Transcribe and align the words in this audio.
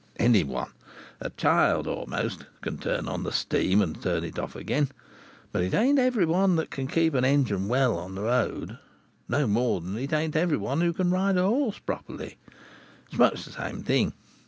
Any 0.17 0.43
one, 0.43 0.71
a 1.19 1.29
child 1.29 1.85
a'most, 1.87 2.47
can 2.61 2.79
turn 2.79 3.07
on 3.07 3.21
the 3.21 3.31
steam 3.31 3.83
and 3.83 4.01
turn 4.01 4.23
it 4.23 4.39
off 4.39 4.55
again; 4.55 4.89
but 5.51 5.61
it 5.61 5.75
ain't 5.75 5.99
every 5.99 6.25
one 6.25 6.55
that 6.55 6.71
can 6.71 6.87
keep 6.87 7.13
a 7.13 7.19
engine 7.23 7.67
well 7.67 7.99
on 7.99 8.15
the 8.15 8.23
road, 8.23 8.79
no 9.29 9.45
more 9.45 9.79
than 9.79 9.95
it 9.99 10.11
ain't 10.11 10.35
every 10.35 10.57
one 10.57 10.81
who 10.81 10.91
can 10.91 11.11
ride 11.11 11.37
a 11.37 11.43
horse 11.45 11.77
properly. 11.77 12.37
It 13.09 13.13
is 13.13 13.19
much 13.19 13.45
the 13.45 13.51
same 13.51 13.83
thing. 13.83 14.13